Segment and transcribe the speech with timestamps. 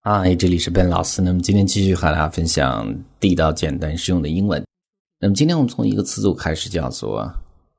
[0.00, 1.20] 嗨，这里是 Ben 老师。
[1.20, 4.64] 那么今天继续和大家分享地道、简单、实用的英文。
[5.20, 7.28] 那么今天我们从一个词组开始，叫做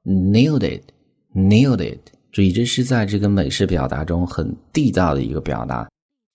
[0.04, 2.00] nailed it，nailed it。
[2.30, 5.90] 注意，这是在这个美式表达中很地道的一个表达。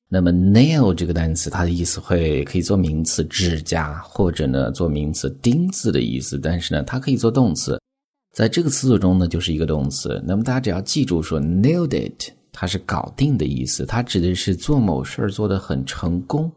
[0.08, 6.38] 那么 nail 这个单词，它的意思会可以做名词指甲，或者呢做名词钉子的意思。
[6.38, 7.78] 但是呢，它可以做动词，
[8.34, 10.20] 在这个词组中呢就是一个动词。
[10.26, 12.32] 那么大家只要记住说 nailed it。
[12.56, 16.50] 它是搞定的意思，它指的是做某事儿做得很成功。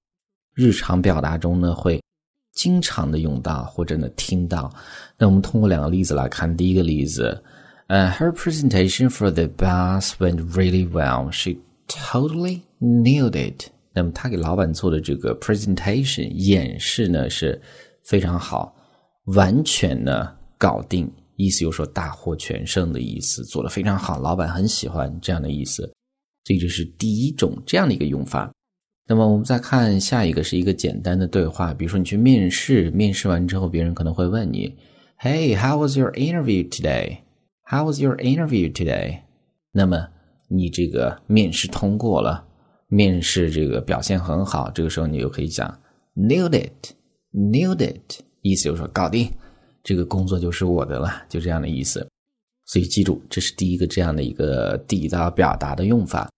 [0.53, 1.99] 日常表达中呢，会
[2.53, 4.71] 经常的用到或者呢听到。
[5.17, 6.55] 那我们通过两个例子来看。
[6.55, 7.43] 第一个例子，
[7.87, 11.31] 呃，Her presentation for the boss went really well.
[11.31, 13.69] She totally nailed it.
[13.93, 17.59] 那么她给老板做的这个 presentation 演示呢是
[18.03, 18.75] 非常好，
[19.25, 21.11] 完全呢搞定。
[21.37, 25.89] 意思又说大获全胜的意思，做的非常好，老板很喜欢这样的意思，
[26.43, 28.51] 这就是第一种这样的一个用法。
[29.07, 34.75] 那么我们再看下一个，是一个简单的对话，比如说你去面试，面试完之后，别人可能会问你
[35.21, 37.19] ：“Hey, how was your interview today?
[37.63, 39.19] How was your interview today?”
[39.71, 40.09] 那么
[40.49, 42.45] 你这个面试通过了，
[42.87, 45.79] 面试这个表现很好，这个时候你就可以讲
[46.15, 46.93] “nailed it,
[47.31, 49.31] nailed it”，意思就是说搞定。
[49.87, 52.05] 这个工作就是我的了，就这样的意思。
[52.65, 56.29] 所以记住，这是第一个这样的一个地道表达的用法。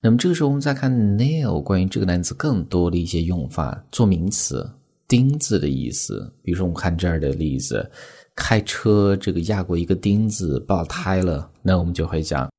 [0.00, 4.66] 那么这个时候，我们再看 nail 关于这个单词更多的一些用法，做名词，
[5.06, 6.32] 钉子的意思。
[6.42, 7.90] 比如说，我们看这儿的例子，
[8.34, 12.50] 开车这个压过一个钉子，爆胎了，那我们就会讲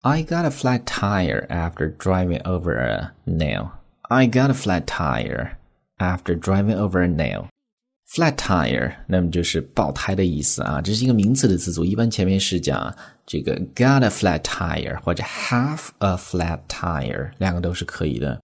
[0.00, 3.68] ：I got a flat tire after driving over a nail.
[4.08, 5.56] I got a flat tire
[5.98, 7.48] after driving over a nail.
[8.12, 12.92] Flat tire，那么就是爆胎的意思啊，这是一个名词的词组，一般前面是讲
[13.24, 18.40] 这个 got a flat tire 或者 have a flat tire，两个都是可以的。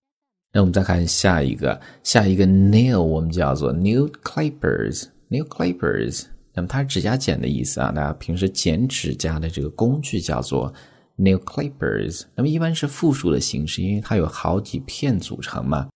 [0.53, 10.73] 那我们再看下一个，下一个 nail 我们叫做 nail clippers，nail clippers，那么它是指甲剪的意思啊，大家平时剪指甲的这个工具叫做
[11.19, 15.89] nail clippers，那么一般是复数的形式，因为它有好几片组成嘛。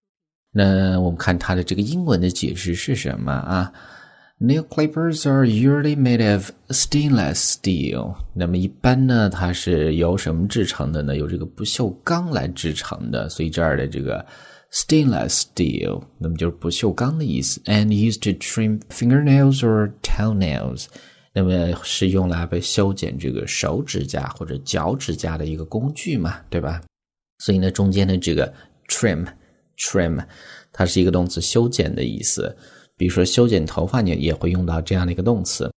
[0.53, 3.72] 那我们看它的这个英文的解释是什么啊
[4.41, 8.16] ？Nail clippers are usually made of stainless steel。
[8.34, 11.16] 那么一般呢，它是由什么制成的呢？
[11.16, 13.28] 由这个不锈钢来制成的。
[13.28, 14.27] 所以这儿的这个
[14.72, 17.61] stainless steel，那么就是不锈钢的意思。
[17.67, 20.87] And used to trim fingernails or toenails，
[21.32, 26.82] 那么是用来被修剪这个手指甲或者脚趾甲的一个工具嘛，对吧？
[27.38, 28.53] 所以呢，中间的这个
[28.88, 29.25] trim。
[29.80, 30.22] trim，
[30.72, 32.54] 它是一个动词，修剪的意思。
[32.96, 35.72] 比如说修剪头发，你也会用到这样的一个动词。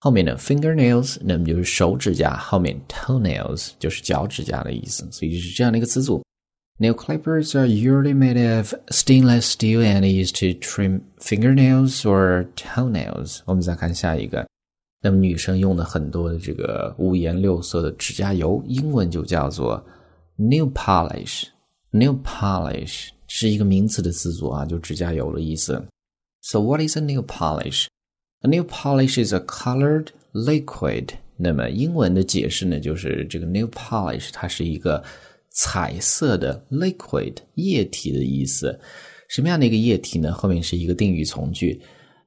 [0.00, 5.04] 后面的 fingernails，那么就是手指甲；后面 toenails 就是脚趾甲的意思。
[5.10, 6.22] 所以就是这样的一个词组。
[6.78, 13.40] Nail clippers are usually made of stainless steel and used to trim fingernails or toenails。
[13.46, 14.46] 我们再看下一个，
[15.02, 19.84] 那么女生用的很多的这个五颜六色的指甲油，英文就叫做
[20.38, 21.46] nail polish。
[21.92, 23.08] Nail polish。
[23.30, 25.84] 是一个名词的词组啊，就指甲油的意思。
[26.40, 27.86] So what is a nail polish?
[28.40, 31.10] A nail polish is a colored liquid.
[31.36, 35.04] 那么英文的解释呢，就是这个 nail polish 它是一个
[35.50, 38.80] 彩色的 liquid 液体的意思。
[39.28, 40.32] 什么样的一个液体呢？
[40.32, 41.78] 后面是一个定语从句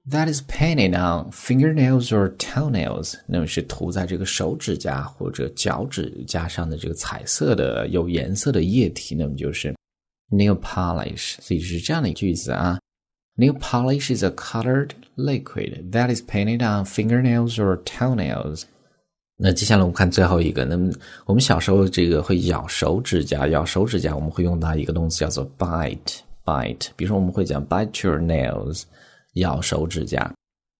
[0.09, 3.15] ，that is painted on fingernails or toenails。
[3.27, 9.75] 那么是涂在这个手指甲或者脚趾甲上的这个彩色的有颜色的液体，那么就是。
[10.33, 12.79] Nail polish，所以是这样的句子啊。
[13.35, 18.63] Nail polish is a colored liquid that is painted on fingernails or toenails。
[19.35, 20.63] 那接下来我们看最后一个。
[20.63, 20.89] 那么
[21.25, 26.87] 我们小时候这个会咬手指甲，咬手指甲我们会用到一个动词叫做 bite，bite。
[26.95, 28.83] 比如说我们会讲 bite your nails，
[29.33, 30.33] 咬手指甲。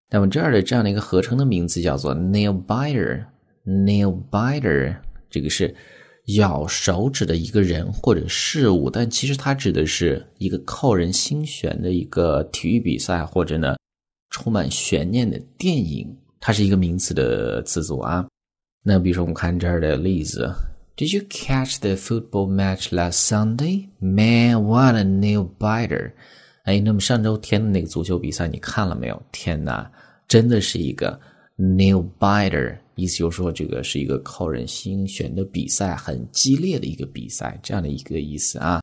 [0.09, 4.95] 那么这儿的这样的一个合成的名词叫做 nail biter，nail biter，
[5.29, 5.75] 这个是。
[6.37, 13.75] 咬手指的一个人或者事物，但其实它指的是一个扣人心弦的一个体育比赛，或者呢
[14.29, 18.25] 充满悬念的电影，它是一个名词的词组啊。
[18.83, 20.53] 那比如说我们看这儿的例子
[20.95, 23.87] ：Did you catch the football match last Sunday?
[23.99, 26.11] Man, what a nail biter！
[26.63, 29.21] 哎，那么上周天的那个足球比赛你看了没有？
[29.31, 29.91] 天哪，
[30.27, 31.19] 真的是一个
[31.57, 32.77] nail biter。
[32.95, 38.79] 意思就是说，这个是一个扣人心弦的比赛，很激烈的一个比赛，这样的一个意思啊。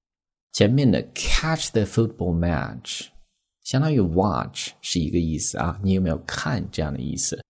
[0.54, 3.02] 前面的 catch the football match
[3.62, 7.40] 相当于 watch 是一个意思啊，你有没有看这样的意思？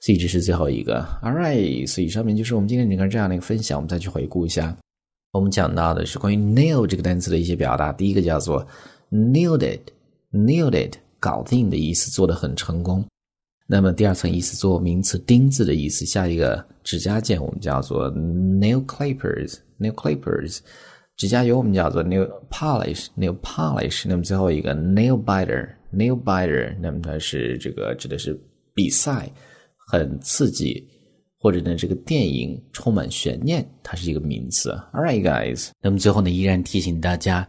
[0.00, 1.00] 所以这是最后一个。
[1.22, 4.76] All right，所以上面就是我们今天整个这样的一个分享，我们再去回顾一下。
[5.32, 7.90] 我们讲到的是关于 nail 这个单词的一些表达。
[7.92, 8.64] 第一个叫做
[9.12, 13.04] nailed it，nailed it，搞定的意思，做的很成功。
[13.66, 16.04] 那么第二层意思做名词钉子的意思。
[16.04, 20.58] 下一个指甲剪我们叫做 nail clippers，nail clippers。
[21.16, 24.06] 指甲油我们叫做 nail polish，nail polish。
[24.08, 26.76] 那么最后一个 nail biter，nail biter。
[26.80, 28.38] 那么它是这个指的是
[28.74, 29.30] 比赛，
[29.90, 30.88] 很刺激。
[31.38, 34.70] 或者呢，这个电影充满悬念，它是一个名词。
[34.92, 35.70] All right, guys。
[35.80, 37.48] 那么最后呢，依然提醒大家，